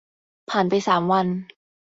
[0.49, 1.27] ผ่านไปสามวัน